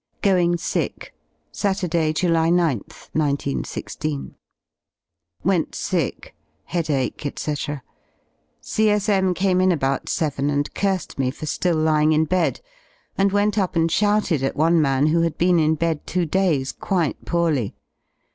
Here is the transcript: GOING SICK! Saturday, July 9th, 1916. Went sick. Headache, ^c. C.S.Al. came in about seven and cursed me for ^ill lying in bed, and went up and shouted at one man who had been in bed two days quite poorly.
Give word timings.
GOING 0.23 0.57
SICK! 0.57 1.13
Saturday, 1.51 2.11
July 2.11 2.49
9th, 2.49 3.09
1916. 3.13 4.33
Went 5.43 5.75
sick. 5.75 6.33
Headache, 6.65 7.19
^c. 7.19 7.81
C.S.Al. 8.61 9.33
came 9.35 9.61
in 9.61 9.71
about 9.71 10.09
seven 10.09 10.49
and 10.49 10.73
cursed 10.73 11.19
me 11.19 11.29
for 11.29 11.45
^ill 11.45 11.83
lying 11.83 12.13
in 12.13 12.25
bed, 12.25 12.61
and 13.15 13.31
went 13.31 13.59
up 13.59 13.75
and 13.75 13.91
shouted 13.91 14.41
at 14.41 14.55
one 14.55 14.81
man 14.81 15.05
who 15.05 15.21
had 15.21 15.37
been 15.37 15.59
in 15.59 15.75
bed 15.75 16.07
two 16.07 16.25
days 16.25 16.71
quite 16.71 17.23
poorly. 17.23 17.75